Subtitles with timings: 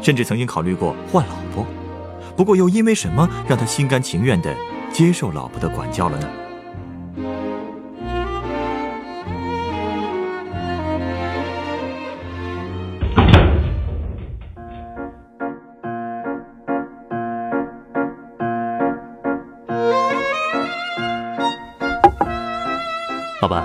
[0.00, 1.66] 甚至曾经考虑过换老婆。
[2.36, 4.54] 不过又因为什么让他心甘情愿地
[4.92, 6.28] 接受老婆的管教了呢？
[23.40, 23.64] 老板，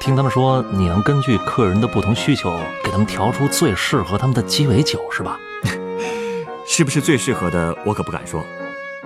[0.00, 5.38] 听他们说你能根据客人的不同需求，给他们调出最适合他们的鸡尾酒，是吧？
[6.76, 8.44] 是不是最适合的，我可不敢说，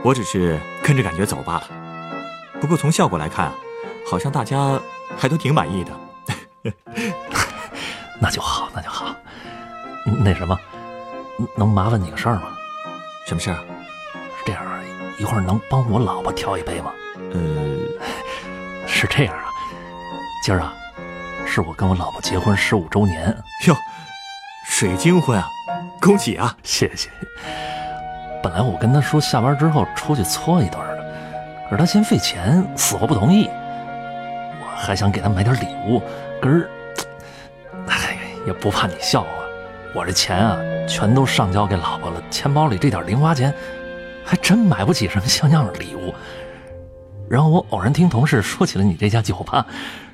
[0.03, 1.69] 我只是跟着感觉走罢了。
[2.59, 3.53] 不过从效果来看，
[4.11, 4.81] 好像大家
[5.19, 5.93] 还都挺满意的。
[8.19, 9.15] 那就好，那就好。
[10.25, 10.59] 那什么，
[11.59, 12.57] 能麻烦你个事儿吗？
[13.27, 13.57] 什么事儿？
[14.39, 14.65] 是这样，
[15.19, 16.91] 一会儿能帮我老婆调一杯吗？
[17.35, 17.79] 呃，
[18.89, 19.45] 是这样啊，
[20.43, 20.73] 今儿啊，
[21.47, 23.29] 是我跟我老婆结婚十五周年。
[23.67, 23.77] 哟，
[24.65, 25.51] 水晶婚啊，
[26.01, 26.57] 恭喜啊！
[26.63, 27.09] 谢谢。
[28.43, 31.05] 本来我跟他说下班之后出去搓一顿的，
[31.65, 33.49] 可是他嫌费钱，死活不同意。
[34.61, 36.01] 我还想给他买点礼物，
[36.41, 36.71] 可是，
[37.89, 39.29] 哎，也不怕你笑话，
[39.95, 40.57] 我这钱啊，
[40.89, 43.53] 全都上交给老婆了，钱包里这点零花钱，
[44.25, 46.15] 还真买不起什么像样的礼物。
[47.29, 49.67] 然后我偶然听同事说起了你这家酒吧，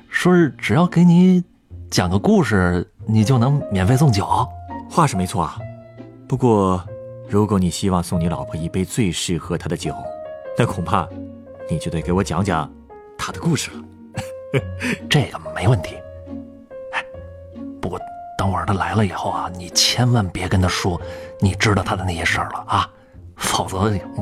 [0.09, 1.43] 说是只要给你
[1.91, 4.27] 讲个故事，你就能免费送酒。
[4.89, 5.57] 话是没错啊，
[6.27, 6.83] 不过，
[7.29, 9.93] 如果你希望送你老婆一杯最适合她的酒，
[10.57, 11.07] 那恐怕
[11.69, 12.71] 你就得给我讲讲
[13.17, 13.83] 她的故事了。
[15.07, 15.95] 这个没问题。
[16.93, 17.03] 哎，
[17.79, 17.99] 不过
[18.37, 20.99] 等会儿她来了以后啊，你千万别跟她说
[21.39, 22.89] 你知道她的那些事儿了啊，
[23.35, 23.77] 否则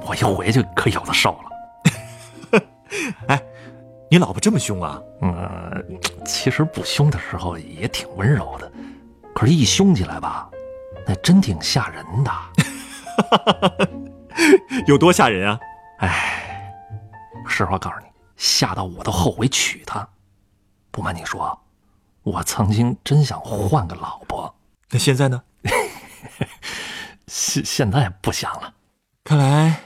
[0.06, 2.60] 我一回去可有的受了。
[3.28, 3.42] 哎，
[4.12, 5.02] 你老婆这么凶啊？
[5.22, 8.70] 嗯，其实不凶的时候也挺温柔的，
[9.34, 10.50] 可是一凶起来吧，
[11.06, 12.32] 那真挺吓人的。
[14.88, 15.60] 有多吓人啊？
[16.00, 16.74] 哎，
[17.48, 18.06] 实话告诉你，
[18.36, 20.08] 吓到我都后悔娶她。
[20.92, 21.58] 不瞒你说，
[22.24, 24.54] 我曾经真想换个老婆。
[24.90, 25.42] 那现在呢？
[27.28, 28.74] 现现在不想了。
[29.24, 29.80] 看来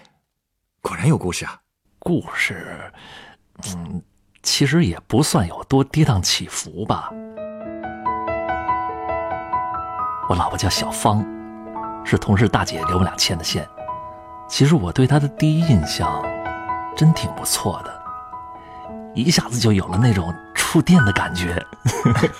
[0.82, 1.60] 果然有故事啊。
[2.00, 2.92] 故事，
[3.76, 4.02] 嗯，
[4.42, 7.12] 其实也不算有多跌宕起伏吧。
[10.30, 11.26] 我老婆叫小芳，
[12.04, 13.68] 是同事大姐给我们俩牵的线。
[14.48, 16.24] 其实我对她的第一印象
[16.96, 18.02] 真挺不错的，
[19.16, 21.66] 一下子就有了那种触电的感觉。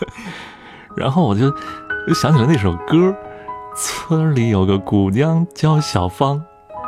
[0.96, 1.50] 然后我就
[2.08, 3.16] 就想起了那首歌
[3.76, 6.44] ：“村里有个姑娘叫小芳。”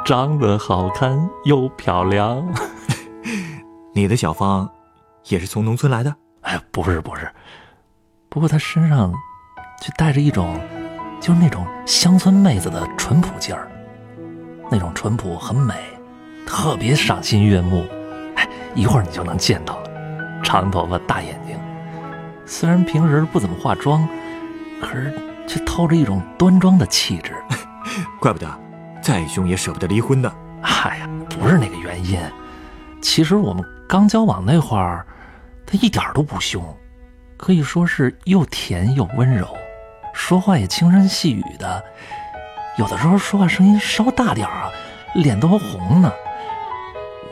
[0.06, 2.44] 长得好看又漂亮，
[3.94, 4.68] 你的小芳
[5.26, 6.16] 也是从农村来的？
[6.42, 7.30] 哎，不是不是，
[8.30, 9.14] 不过她身上
[9.82, 10.60] 却带着一种，
[11.20, 13.68] 就是那种乡村妹子的淳朴劲儿，
[14.72, 15.74] 那种淳朴很美，
[16.46, 17.86] 特别赏心悦目。
[18.36, 19.90] 哎，一会儿你就能见到了，
[20.44, 21.58] 长头发大眼睛，
[22.46, 24.08] 虽然平时不怎么化妆，
[24.82, 25.14] 可是
[25.46, 27.34] 却透着一种端庄的气质，
[28.20, 28.48] 怪不得。
[29.02, 30.32] 再凶也舍不得离婚呢。
[30.62, 32.20] 哎呀，不是那个原因。
[33.02, 35.06] 其实我们刚交往那会儿，
[35.66, 36.62] 她一点都不凶，
[37.38, 39.48] 可以说是又甜又温柔，
[40.20, 41.82] 说话也轻声细语的。
[42.78, 44.70] 有的时候说话声音稍大点啊，
[45.16, 46.12] 脸都红呢。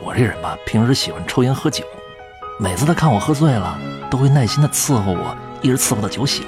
[0.02, 1.84] 我这人吧，平时喜欢抽烟喝酒，
[2.58, 3.78] 每次他看我喝醉了，
[4.10, 6.46] 都会耐心的伺候我，一直伺候到酒醒，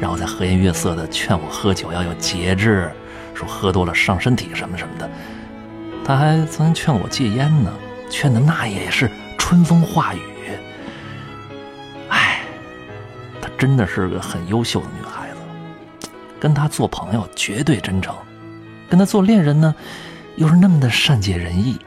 [0.00, 2.90] 然后再和颜悦色的劝我喝酒要有节制。
[3.34, 5.10] 说喝多了伤身体什么什么的，
[6.04, 7.72] 他还曾经劝我戒烟呢，
[8.08, 10.20] 劝的那也是春风化雨。
[12.08, 12.40] 哎，
[13.42, 15.17] 她真的是个很优秀的女孩，
[16.40, 18.14] 跟他做朋友绝对真诚，
[18.88, 19.74] 跟他做恋人呢，
[20.36, 21.78] 又是那么的善解人意。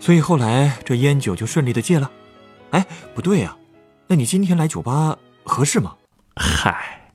[0.00, 2.10] 所以后来这烟酒就顺利的戒了。
[2.70, 3.56] 哎，不对呀，
[4.06, 5.96] 那你今天来酒吧合适吗？
[6.36, 7.12] 嗨，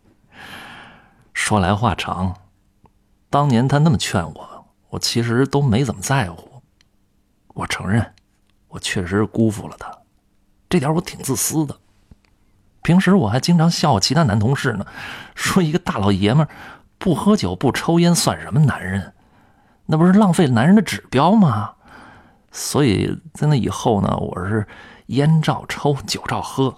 [1.34, 2.36] 说来话长。
[3.30, 6.62] 当年他那么劝我，我其实都没怎么在乎。
[7.54, 8.14] 我承认，
[8.68, 9.96] 我确实辜负了他，
[10.68, 11.80] 这点我挺自私的。
[12.84, 14.86] 平时我还经常笑话其他男同事呢，
[15.34, 16.48] 说一个大老爷们
[16.98, 19.14] 不喝酒不抽烟算什么男人？
[19.86, 21.74] 那不是浪费男人的指标吗？
[22.52, 24.68] 所以在那以后呢，我是
[25.08, 26.76] 烟照抽，酒照喝，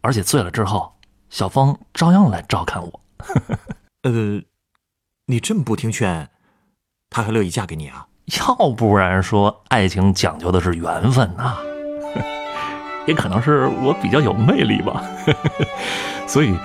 [0.00, 0.94] 而且醉了之后，
[1.30, 3.00] 小芳照样来照看我。
[4.02, 4.42] 呃，
[5.26, 6.28] 你这么不听劝，
[7.08, 8.08] 她还乐意嫁给你啊？
[8.38, 11.58] 要不然说爱情讲究的是缘分呐，
[13.06, 15.02] 也可能是我比较有魅力吧。
[16.26, 16.56] 所以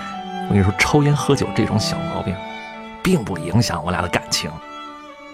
[0.48, 2.36] 我跟你说，抽烟喝酒这种小毛病，
[3.04, 4.50] 并不影响我俩的感情。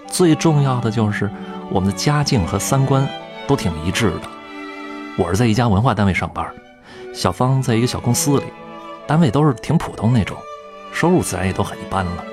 [0.08, 1.30] 最重要的就是
[1.70, 3.08] 我们的家境和三观
[3.48, 4.22] 都挺一致的。
[5.18, 6.46] 我是在一家文化单位上班，
[7.14, 8.44] 小芳在一个小公司里，
[9.08, 10.38] 单位都是挺普通那种，
[10.92, 12.24] 收入自然也都很一般了。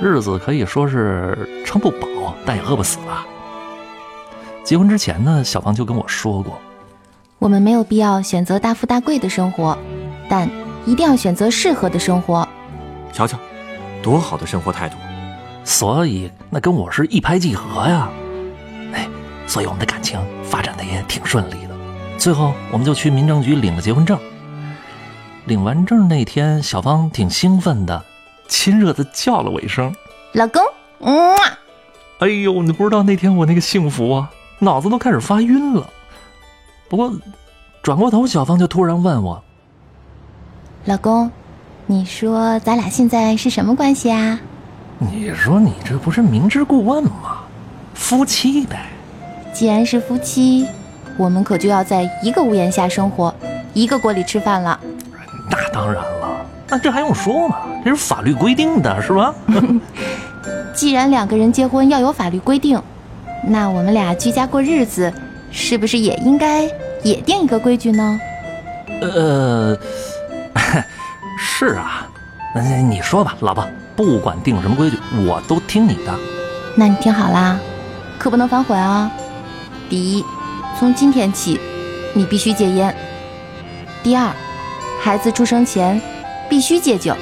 [0.00, 3.24] 日子可以说是撑不饱，但也饿不死吧。
[4.64, 6.60] 结婚之前呢，小芳就跟我说过，
[7.42, 9.76] 我们没有必要选择大富大贵的生活，
[10.28, 10.48] 但
[10.86, 12.46] 一定要选择适合的生活。
[13.12, 13.36] 瞧瞧，
[14.00, 14.94] 多好的生活态度！
[15.64, 18.08] 所以那跟我是一拍即合呀。
[18.92, 19.08] 哎，
[19.48, 21.74] 所以我们的感情发展的也挺顺利的。
[22.16, 24.16] 最后，我们就去民政局领了结婚证。
[25.46, 28.04] 领完证那天，小芳挺兴奋的。
[28.46, 29.92] 亲热的叫了我一声
[30.34, 30.62] “老公”，
[31.02, 31.34] 嗯，
[32.20, 34.30] 哎呦，你不知道那天我那个幸福啊，
[34.60, 35.90] 脑子都开始发晕了。
[36.92, 37.10] 不过，
[37.82, 39.42] 转过头，小芳就突然问我
[40.84, 41.30] ：“老公，
[41.86, 44.38] 你说咱俩现在是什么关系啊？”
[45.00, 47.38] 你说你这不是明知故问吗？
[47.94, 48.90] 夫妻呗。
[49.54, 50.66] 既然是夫妻，
[51.16, 53.34] 我们可就要在一个屋檐下生活，
[53.72, 54.78] 一个锅里吃饭了。
[55.50, 56.46] 那当然了。
[56.68, 57.56] 那这还用说吗？
[57.82, 59.34] 这是法律规定的，是吧？
[60.76, 62.78] 既然两个人结婚要有法律规定，
[63.46, 65.10] 那我们俩居家过日子，
[65.52, 66.62] 是不是也应该
[67.02, 68.20] 也定一个规矩呢？
[69.00, 69.78] 呃，
[71.38, 72.08] 是啊，
[72.54, 73.64] 那你说吧，老婆，
[73.94, 76.18] 不管定什么规矩，我都听你的。
[76.74, 77.58] 那你听好啦，
[78.18, 79.10] 可不能反悔啊！
[79.88, 80.24] 第一，
[80.78, 81.60] 从今天起，
[82.14, 82.94] 你必须戒烟。
[84.02, 84.32] 第二，
[85.00, 86.00] 孩子出生前。
[86.50, 87.16] 必须戒酒，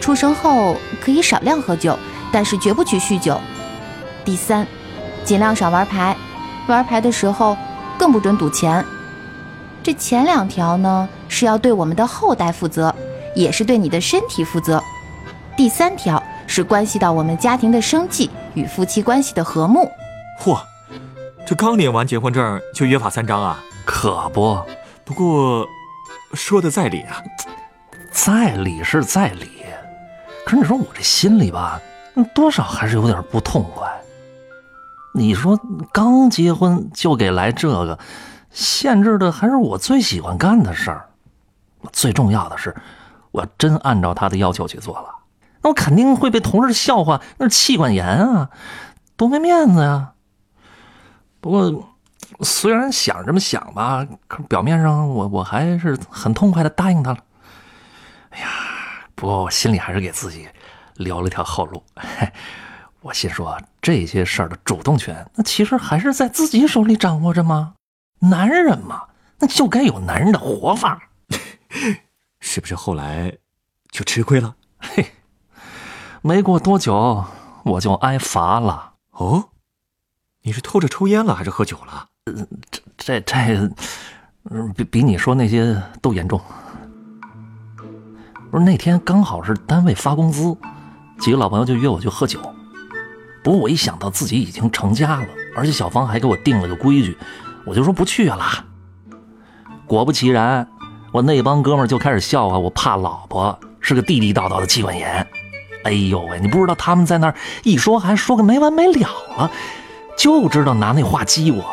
[0.00, 1.98] 出生后可以少量喝酒，
[2.30, 3.40] 但是绝不许酗酒。
[4.24, 4.64] 第三，
[5.24, 6.16] 尽量少玩牌，
[6.70, 7.56] 玩牌的时候
[7.98, 8.84] 更不准赌钱。
[9.82, 12.94] 这前两条呢是要对我们的后代负责，
[13.34, 14.82] 也是对你的身体负责。
[15.56, 19.90] 第三条是关系到我们家庭的生计与夫妻关系的和睦。
[20.40, 20.58] 嚯，
[21.46, 23.62] 这刚领完结婚证就约法三章啊？
[23.84, 24.58] 可不，
[25.04, 25.66] 不过
[26.34, 27.22] 说的在理啊。
[28.10, 29.48] 在理是在理，
[30.44, 31.80] 可是你说我这心里吧，
[32.34, 33.88] 多少还是有点不痛快。
[35.14, 35.58] 你说
[35.92, 37.98] 刚结婚就给来这个，
[38.50, 41.10] 限制的还是我最喜欢干的事儿。
[41.92, 42.76] 最重要的是，
[43.30, 45.08] 我真按照他的要求去做了，
[45.62, 48.50] 那我肯定会被同事笑话，那是妻管严啊，
[49.16, 50.12] 多没面子呀。
[51.40, 51.88] 不过，
[52.40, 57.18] 虽然想这么想吧，可表面上我我还是很痛快的答应他了。
[58.30, 58.46] 哎呀，
[59.14, 60.46] 不过我心里还是给自己
[60.96, 61.82] 留了条后路。
[63.02, 67.74] 我心说，这些事儿的主动权，那其实还是在自己手里掌握着吗？
[68.18, 69.04] 男人嘛，
[69.38, 71.00] 那就该有男人的活法。
[72.40, 73.38] 是不是后来
[73.90, 74.54] 就吃亏了？
[74.78, 75.12] 嘿，
[76.20, 77.24] 没过多久
[77.64, 78.92] 我就挨罚了。
[79.12, 79.48] 哦，
[80.42, 82.06] 你是偷着抽烟了，还是喝酒了？
[82.98, 83.70] 这这这，
[84.76, 86.38] 比比你说那些都严重。
[88.50, 90.54] 不是那天刚好是单位发工资，
[91.18, 92.38] 几个老朋友就约我去喝酒。
[93.42, 97.16] 不过我一想到自己已经成家了，而且小芳还给我定了个规矩，
[97.64, 98.44] 我就说不去了。
[99.86, 100.68] 果不其然，
[101.10, 105.26] 我那帮哥们就开始笑话我怕老婆，是个地地道道的妻管严。
[105.84, 109.50] 哎呦喂，你不知道他们在那儿一说还说个没完没了了，
[110.16, 111.64] 就知道拿那话激我。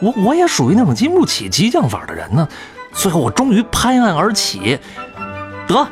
[0.00, 2.48] 我我也属于那种经不起激将法的人呢。
[2.92, 4.78] 最后我终于拍案而起。
[5.66, 5.86] 得，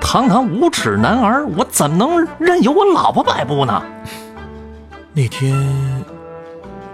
[0.00, 3.82] 堂堂无耻男儿，我怎么能任由我老婆摆布呢？
[5.16, 6.04] 那天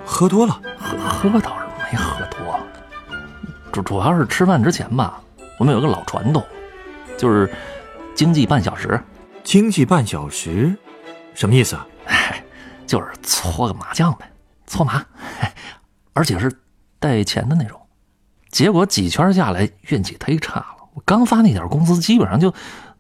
[0.05, 2.61] 喝多了，喝喝倒是没喝多，
[3.73, 5.19] 主主要是吃饭之前吧，
[5.59, 6.45] 我们有个老传统，
[7.17, 7.51] 就是
[8.15, 9.03] 经济半小时。
[9.43, 10.77] 经济半小时，
[11.33, 11.87] 什么意思啊？
[12.87, 14.31] 就是搓个麻将呗，
[14.67, 15.03] 搓麻，
[16.13, 16.53] 而且是
[16.99, 17.81] 带钱的那种。
[18.51, 20.77] 结果几圈下来，运气忒差了。
[20.93, 22.53] 我刚发那点工资，基本上就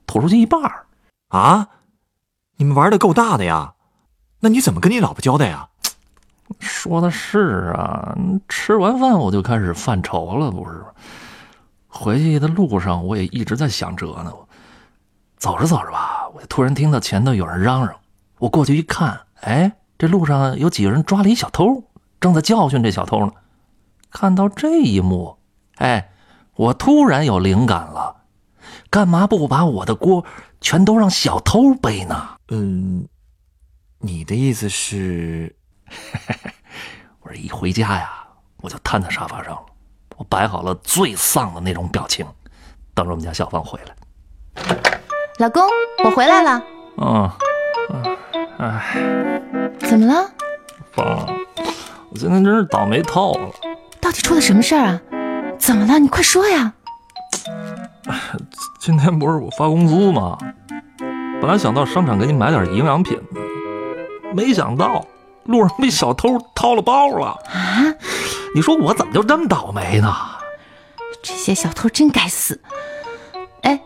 [0.06, 0.86] 吐出去一半儿
[1.28, 1.68] 啊！
[2.56, 3.74] 你们玩的够大的呀，
[4.40, 5.68] 那你怎么跟你老婆交代呀？
[6.59, 8.16] 说的是啊，
[8.49, 10.82] 吃完饭我就开始犯愁了，不是？
[11.87, 14.32] 回去的路上我也一直在想辙呢。
[15.37, 17.94] 走着走着吧，我就突然听到前头有人嚷嚷，
[18.38, 21.85] 我过去一看，哎，这路上有几个人抓了一小偷，
[22.20, 23.32] 正在教训这小偷呢。
[24.11, 25.38] 看到这一幕，
[25.76, 26.11] 哎，
[26.56, 28.16] 我突然有灵感了，
[28.90, 30.25] 干嘛不把我的锅
[30.61, 32.28] 全都让小偷背呢？
[32.49, 33.06] 嗯，
[34.00, 35.54] 你的意思是？
[37.21, 38.11] 我这一回家呀，
[38.62, 39.66] 我就瘫在沙发上了，
[40.16, 42.26] 我摆好了最丧的那种表情，
[42.95, 44.64] 等着我们家小芳回来。
[45.38, 45.62] 老公，
[46.04, 46.62] 我回来了。
[46.97, 47.30] 嗯，
[47.90, 48.16] 嗯，
[48.59, 49.40] 哎，
[49.80, 50.30] 怎么了？
[50.92, 51.07] 芳，
[52.11, 53.50] 我今天真是倒霉透了。
[54.00, 55.00] 到底出了什么事儿啊？
[55.59, 55.99] 怎么了？
[55.99, 56.73] 你快说呀！
[58.80, 60.38] 今天不是我发工资吗？
[61.40, 63.40] 本来想到商场给你买点营养品的，
[64.34, 65.04] 没想到
[65.44, 67.26] 路上被小偷掏了包了。
[67.26, 67.94] 啊！
[68.54, 70.12] 你说我怎么就这么倒霉呢？
[71.22, 72.60] 这些小偷真该死！
[73.62, 73.78] 哎，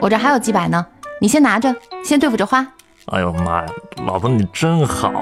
[0.00, 0.86] 我这还有几百呢，
[1.20, 2.66] 你先拿着，先对付着花。
[3.06, 3.66] 哎呦妈呀，
[4.06, 5.12] 老婆你真好！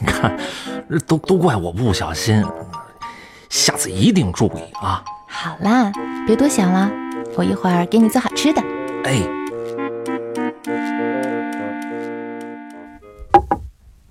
[0.00, 0.34] 你看，
[1.06, 2.42] 都都怪我不小心，
[3.50, 5.02] 下次一定注意啊！
[5.28, 5.92] 好啦，
[6.26, 6.90] 别多想了，
[7.36, 8.62] 我一会儿给你做好吃的。
[9.04, 9.20] 哎，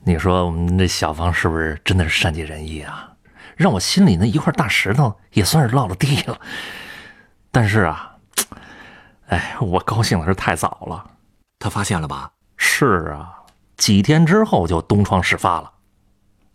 [0.08, 3.12] 你说我们这小芳是不是真的是善解人意啊？
[3.56, 6.40] 让我心里那一块大石头也算是落了地了。
[7.52, 8.16] 但是啊，
[9.30, 11.04] 哎，我高兴的是太早了。
[11.58, 12.32] 他发现了吧？
[12.56, 13.34] 是啊，
[13.78, 15.72] 几天之后就东窗事发了。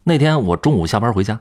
[0.05, 1.41] 那天我中午下班回家，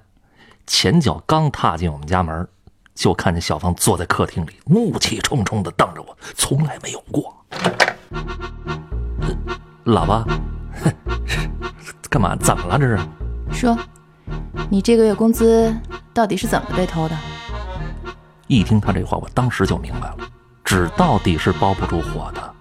[0.66, 2.48] 前脚刚踏进我们家门，
[2.96, 7.46] 就看见小芳坐在客厅里，怒气冲冲的瞪着我，从来没有过。
[9.84, 10.26] 老婆，
[12.10, 12.36] 干嘛？
[12.38, 12.80] 怎么了？
[12.80, 13.00] 这是？
[13.52, 13.78] 说，
[14.70, 15.74] 你这个月工资
[16.14, 17.16] 到底是怎么被偷的？
[18.48, 20.18] 一听他这话，我当时就明白了，
[20.64, 22.54] 纸到底是包不住火的，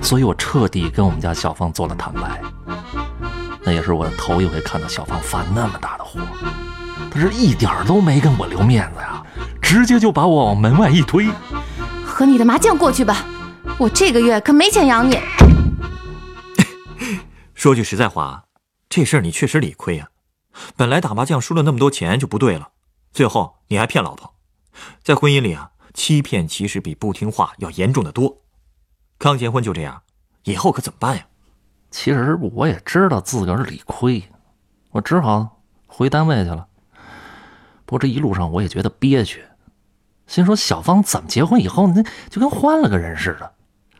[0.00, 2.40] 所以我彻底跟我们家小芳做了坦白。
[3.62, 6.20] 那也是我头一回看到小芳发那么大的火，
[7.10, 9.22] 她是一点都没跟我留面子呀，
[9.60, 11.28] 直接就把我往门外一推。
[12.04, 13.26] 和你的麻将过去吧，
[13.76, 15.18] 我这个月可没钱养你。
[17.54, 18.44] 说句实在话，
[18.96, 20.08] 这事儿你确实理亏啊。
[20.74, 22.70] 本来打麻将输了那么多钱就不对了，
[23.12, 24.32] 最后你还骗老婆，
[25.04, 28.38] 在婚姻里啊，欺骗其实比不听话要严重的多。
[29.18, 30.00] 刚结婚就这样，
[30.44, 31.26] 以后可怎么办呀？
[31.90, 34.24] 其实我也知道自个儿理亏，
[34.92, 36.66] 我只好回单位去了。
[37.84, 39.44] 不过这一路上我也觉得憋屈，
[40.26, 43.52] 心说小芳怎么结婚以后那就跟换了个人似的？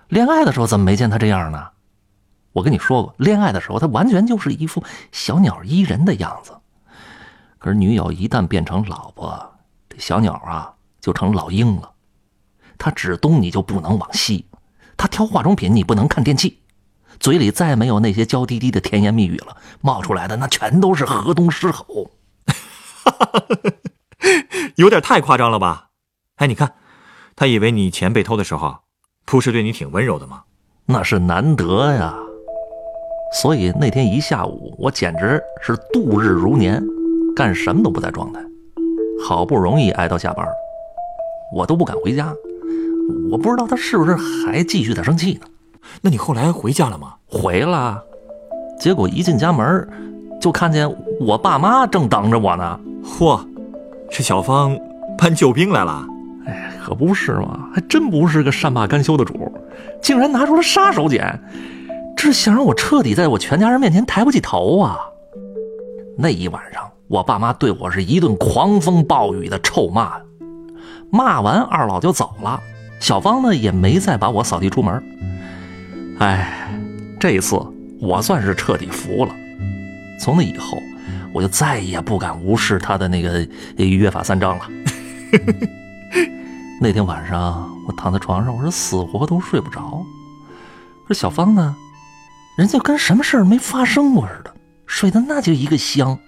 [0.09, 1.69] 恋爱的时候怎么没见她这样呢？
[2.57, 4.83] 我跟你说过，恋爱的时候他完全就是一副
[5.13, 6.53] 小鸟依人的样子，
[7.59, 9.55] 可是女友一旦变成老婆，
[9.91, 11.93] 这小鸟啊就成老鹰了。
[12.79, 14.47] 他指东你就不能往西，
[14.97, 16.63] 他挑化妆品你不能看电器。
[17.21, 22.11] 嘴里再没有那些娇滴滴的甜言蜜语了，冒出来的那全都是河东狮吼，
[24.77, 25.91] 有点太夸张了吧？
[26.37, 26.73] 哎，你看，
[27.35, 28.79] 他以为你钱被偷的时候，
[29.27, 30.45] 不是对你挺温柔的吗？
[30.87, 32.17] 那是难得呀。
[33.43, 36.83] 所以那天一下午，我简直是度日如年，
[37.37, 38.41] 干什么都不在状态。
[39.29, 40.47] 好不容易挨到下班，
[41.53, 42.33] 我都不敢回家，
[43.31, 45.41] 我不知道他是不是还继续在生气呢。
[46.01, 47.13] 那你后来回家了吗？
[47.27, 48.03] 回了，
[48.81, 49.87] 结果一进家门，
[50.41, 50.91] 就看见
[51.21, 52.81] 我爸妈正等着我呢。
[53.05, 53.39] 嚯，
[54.11, 54.75] 这小芳
[55.19, 56.07] 搬救兵来了？
[56.47, 59.53] 哎，可不是嘛，还真不是个善罢甘休的主，
[60.01, 61.39] 竟然拿出了杀手锏，
[62.17, 64.99] 这想让我彻底在我全家人面前抬不起头啊！
[66.19, 70.15] 那一晚上，我爸妈对我是一顿狂风暴雨的臭骂，
[71.11, 72.59] 骂完二老就走了，
[72.99, 75.01] 小芳呢也没再把我扫地出门。
[76.19, 76.69] 哎，
[77.21, 77.61] 这一次
[78.01, 79.35] 我算是彻底服了。
[80.19, 80.79] 从那以后，
[81.35, 83.47] 我就再也不敢无视他的那个
[83.77, 84.67] 约法三章了。
[86.81, 90.03] 那天晚上，我躺在床上，我是死活都睡不着。
[91.07, 91.77] 这小芳呢，
[92.57, 94.55] 人就跟什么事儿没发生过似的，
[94.87, 96.19] 睡得那就一个香。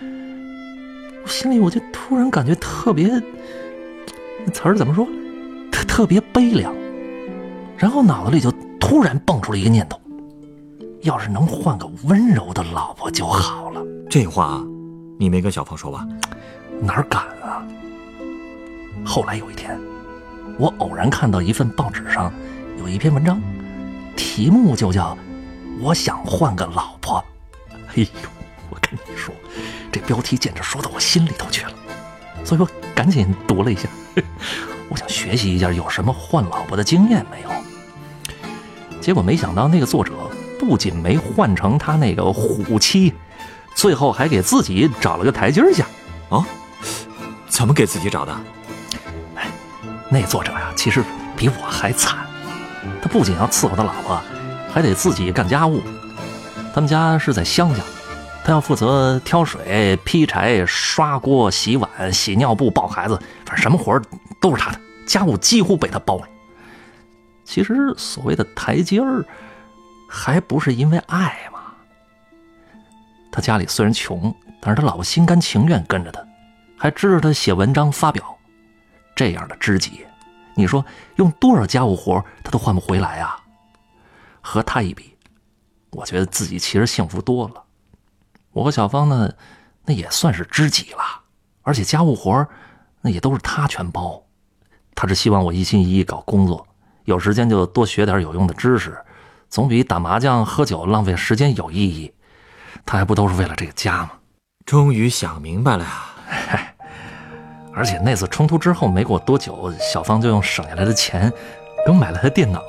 [0.00, 3.08] 我心里我就突然感觉特别，
[4.44, 5.08] 那词儿怎么说？
[5.70, 6.74] 特特别悲凉。
[7.78, 8.52] 然后脑子里就。
[8.86, 9.98] 突然蹦出了一个念头：
[11.00, 13.82] 要是能换个温柔的老婆就好了。
[14.10, 14.62] 这话
[15.18, 16.06] 你没跟小芳说吧？
[16.82, 17.64] 哪敢啊！
[19.02, 19.80] 后来有一天，
[20.58, 22.30] 我偶然看到一份报纸上
[22.78, 23.40] 有一篇文章，
[24.14, 25.16] 题目就叫
[25.80, 27.24] “我想换个老婆”。
[27.88, 28.06] 哎呦，
[28.70, 29.34] 我跟你说，
[29.92, 31.72] 这标题简直说到我心里头去了，
[32.44, 33.88] 所以我赶紧读了一下。
[34.88, 37.50] 我想学习一下有什么换老婆的经验没有。
[39.00, 40.12] 结果没想到，那个作者
[40.58, 43.12] 不仅没换成他那个虎妻，
[43.74, 45.86] 最后还给自己找了个台阶下。
[46.30, 46.44] 啊，
[47.48, 48.32] 怎么给自己找的？
[49.36, 49.46] 哎，
[50.10, 51.02] 那作者呀，其实
[51.36, 52.18] 比我还惨。
[53.02, 54.22] 他不仅要伺候他老婆，
[54.74, 55.80] 还得自己干家务。
[56.74, 57.82] 他们家是在乡下，
[58.44, 63.16] 他要负责挑水、劈柴、刷锅、洗碗、洗尿布、抱孩子，
[63.46, 64.02] 反正什么活
[64.40, 66.28] 都是他的，家务几乎被他包了。
[67.44, 69.24] 其实所谓的台阶儿，
[70.10, 71.60] 还不是因为爱吗？
[73.30, 76.20] 他家里虽然穷，但是他老婆心甘情愿跟着他，
[76.76, 78.36] 还支持他写文章发表。
[79.14, 80.04] 这样的知己，
[80.56, 83.38] 你说用多少家务活他都换不回来啊！
[84.46, 85.16] 和他一比，
[85.90, 87.64] 我觉得自己其实幸福多了。
[88.52, 89.32] 我和小芳呢，
[89.86, 91.02] 那也算是知己了，
[91.62, 92.46] 而且家务活
[93.00, 94.22] 那也都是他全包。
[94.94, 96.66] 他是希望我一心一意搞工作。
[97.04, 98.96] 有时间就多学点有用的知识，
[99.48, 102.12] 总比打麻将喝酒浪费时间有意义。
[102.84, 104.10] 他还不都是为了这个家吗？
[104.66, 106.70] 终于想明白了呀！
[107.74, 111.32] 而且那次冲突之后没过多久，小芳就用省下来的钱
[111.84, 112.60] 给我买了台电脑，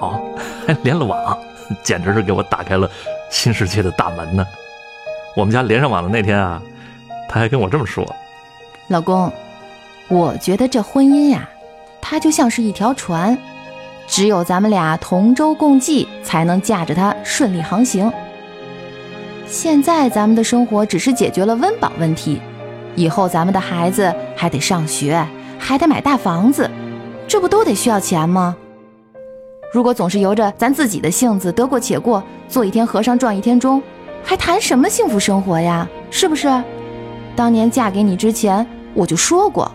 [0.66, 1.38] 还连了网，
[1.84, 2.90] 简直是给我打开了
[3.30, 4.46] 新世界的大门呢。
[5.36, 6.62] 我们家连上网的那天啊，
[7.28, 8.06] 他还跟我这么说
[8.88, 9.32] ：“老公，
[10.08, 11.50] 我觉得这婚姻呀，
[12.02, 13.38] 它就像是一条船。”
[14.08, 18.12] 只有咱们俩同舟共济，才能驾着它顺利航行。
[19.48, 22.40] 现在咱们的生活只是解决了温饱问题，
[22.96, 26.70] 以后咱们的孩子还得上学，还得买大房子，
[27.28, 28.56] 这不都得需要钱吗？
[29.76, 33.84] 如果总是由着咱自己的性子得过且过，做一天和尚撞一天钟，
[34.24, 35.86] 还谈什么幸福生活呀？
[36.10, 36.48] 是不是？
[37.36, 39.70] 当年嫁给你之前，我就说过，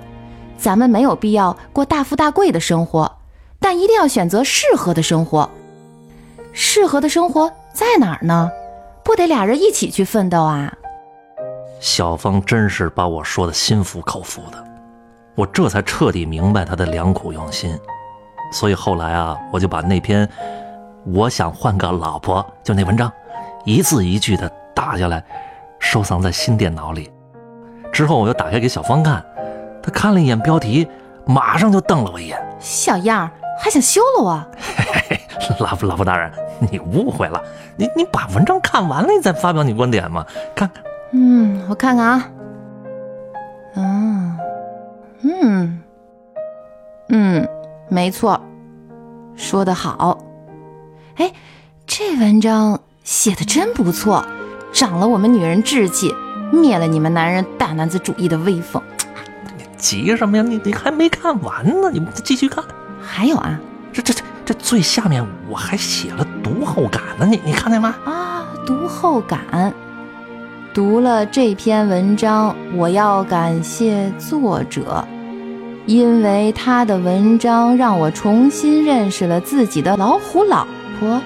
[0.57, 3.13] 咱们没有必要过大富大贵的生活。
[3.59, 5.51] 但一定要选择适合的生活，
[6.55, 8.51] 适合的生活在哪儿呢？
[9.05, 10.73] 不得俩人一起去奋斗啊！
[11.79, 14.65] 小芳真是把我说的心服口服的，
[15.35, 17.79] 我这才彻底明白她的良苦用心。
[18.51, 20.29] 所以后来啊，我就把那篇
[21.07, 23.11] “我想换个老婆”就那文章，
[23.65, 25.23] 一字一句的打下来，
[25.79, 27.11] 收藏在新电脑里。
[27.93, 29.25] 之后我又打开给小芳看，
[29.83, 30.89] 她看了一眼标题，
[31.25, 33.31] 马上就瞪了我一眼：“小样儿！”
[33.63, 34.47] 还想休了我？
[34.77, 35.21] 嘿嘿
[35.59, 36.31] 老婆，老婆大人，
[36.71, 37.43] 你误会了。
[37.77, 40.25] 你你把文章看完了，你再发表你观点嘛？
[40.55, 40.83] 看看，
[41.13, 42.31] 嗯，我看看啊。
[43.77, 44.39] 嗯，
[45.23, 45.83] 嗯，
[47.09, 47.49] 嗯，
[47.91, 48.41] 没错，
[49.35, 50.23] 说得好。
[51.17, 51.33] 哎，
[51.89, 54.25] 这文章写的真不错，
[54.73, 56.15] 长了我们女人志气，
[56.53, 58.81] 灭了你们男人大男子主义的威风。
[59.59, 60.45] 你急什么呀？
[60.45, 62.63] 你你还没看完呢，你继续看。
[63.03, 63.59] 还有啊，
[63.93, 67.97] 这这这这最下面我还写了读后感呢，你你看见吗？
[68.05, 69.75] 啊，读后感，
[70.73, 75.05] 读了这篇文章，我要感谢作者，
[75.91, 80.65] 因为他的文章让我重新认识了自己的老虎老
[81.01, 81.21] 婆。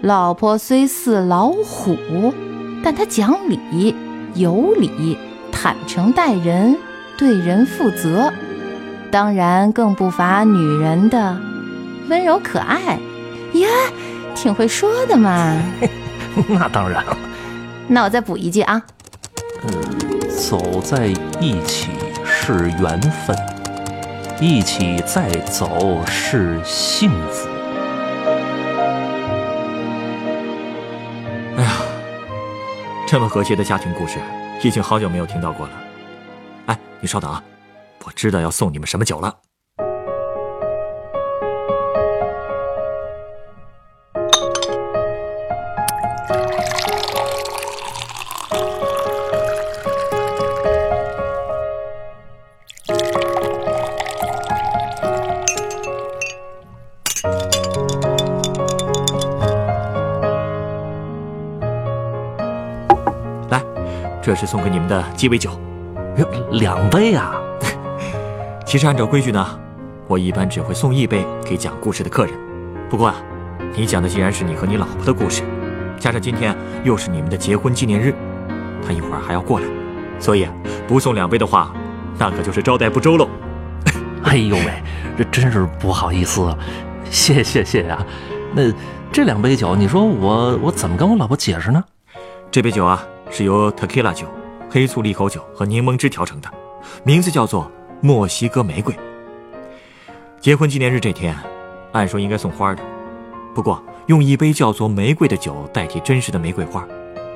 [0.00, 2.34] 老婆虽似老虎，
[2.82, 3.94] 但她讲理、
[4.34, 5.16] 有理、
[5.52, 6.76] 坦诚待人，
[7.16, 8.32] 对人负责。
[9.12, 11.38] 当然，更不乏女人的
[12.08, 12.98] 温柔可爱
[13.52, 13.68] 呀，
[14.34, 15.62] 挺会说的嘛。
[16.48, 17.16] 那当然了。
[17.86, 18.82] 那我再补一句啊。
[19.62, 19.70] 嗯，
[20.28, 21.06] 走在
[21.40, 21.90] 一起
[22.24, 23.36] 是缘分，
[24.38, 27.48] 一起再走是幸福。
[31.56, 31.72] 哎呀，
[33.06, 34.18] 这么和谐的家庭故事，
[34.62, 35.72] 已经好久没有听到过了。
[36.66, 37.42] 哎，你稍等啊。
[38.04, 39.34] 我知道要送你们什么酒了。
[64.26, 65.52] 这是送给你们的鸡尾酒，
[66.50, 67.32] 两杯啊。
[68.66, 69.46] 其实按照规矩呢，
[70.08, 72.34] 我一般只会送一杯给讲故事的客人。
[72.90, 73.14] 不过啊，
[73.76, 75.44] 你讲的既然是你和你老婆的故事，
[75.96, 78.12] 加上今天又是你们的结婚纪念日，
[78.84, 79.66] 他一会儿还要过来，
[80.18, 80.48] 所以
[80.88, 81.72] 不送两杯的话，
[82.18, 83.28] 那可就是招待不周喽。
[84.26, 84.82] 哎呦喂，
[85.16, 86.52] 这真是不好意思，
[87.12, 88.04] 谢谢谢谢啊。
[88.52, 88.72] 那
[89.12, 91.84] 这两杯酒，你说我我怎么跟我老婆解释呢？
[92.50, 94.26] 这杯酒啊，是由 Tequila 酒、
[94.70, 96.48] 黑醋利口酒和柠檬汁调成的，
[97.04, 97.70] 名字叫做。
[98.02, 98.94] 墨西哥玫瑰。
[100.38, 101.34] 结婚纪念日这天，
[101.92, 102.82] 按说应该送花的，
[103.54, 106.86] 不过用一杯叫做玫瑰的酒代替真实的玫瑰花，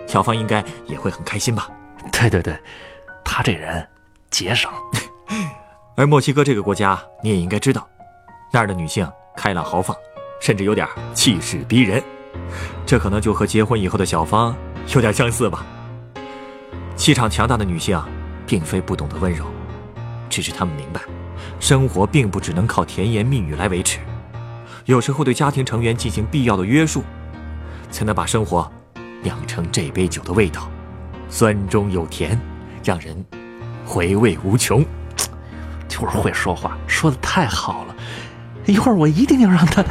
[0.06, 1.70] 小芳应该也会很开心吧？
[2.12, 2.54] 对对对，
[3.24, 3.84] 他这人
[4.30, 4.70] 节省。
[5.96, 7.88] 而墨西哥这个国家，你也应该知道，
[8.52, 9.96] 那儿的女性开朗豪放，
[10.42, 12.04] 甚至有点气势逼人。
[12.84, 14.54] 这可能就和结婚以后的小芳
[14.94, 15.64] 有点相似吧。
[17.00, 17.98] 气场强大的女性，
[18.46, 19.46] 并非不懂得温柔，
[20.28, 21.00] 只是她们明白，
[21.58, 24.00] 生活并不只能靠甜言蜜语来维持，
[24.84, 27.02] 有时候对家庭成员进行必要的约束，
[27.90, 28.70] 才能把生活
[29.22, 30.68] 酿成这杯酒的味道，
[31.30, 32.38] 酸中有甜，
[32.84, 33.24] 让人
[33.86, 34.84] 回味无穷。
[35.88, 37.96] 就是会说话，说的太好了。
[38.66, 39.82] 一会儿我一定要让他。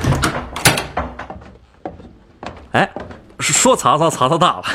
[2.74, 2.88] 哎，
[3.40, 4.66] 说曹操，曹操到了。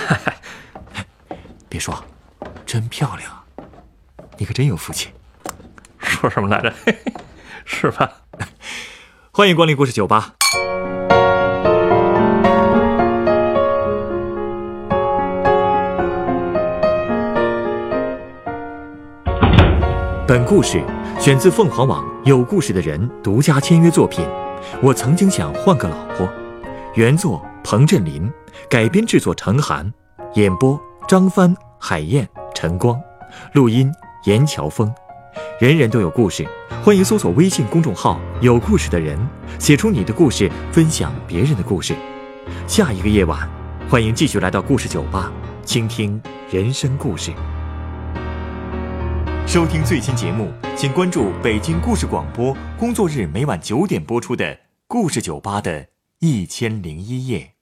[1.71, 1.95] 别说，
[2.75, 3.31] 真漂亮，
[4.37, 5.11] 你可真有福气。
[6.01, 6.75] 说什么来着？
[7.65, 8.11] 是吧？
[9.31, 10.35] 欢迎光临故事酒吧。
[20.27, 20.83] 本故事
[21.21, 24.27] 选自凤凰网有故事的人独家签约作品。
[24.83, 26.29] 我曾经想换个老婆。
[26.97, 28.29] 原作彭振林，
[28.69, 29.95] 改编制作陈寒，
[30.35, 33.01] 演播张帆、海燕、晨光，
[33.53, 33.93] 录音
[34.25, 34.93] 严乔峰。
[35.61, 36.47] 人人都有故事，
[36.83, 39.19] 欢迎搜索微信公众号“有故事的人”，
[39.59, 41.95] 写出你的故事，分享别人的故事。
[42.67, 43.49] 下一个夜晚，
[43.89, 45.33] 欢迎继续来到故事酒吧，
[45.65, 47.33] 倾听人生故事。
[49.47, 54.45] 收听最新节目，请关注北京故事广播，工作日每晚九点播出的
[54.87, 55.87] 《故事酒吧》的
[56.21, 57.54] 一千零一夜。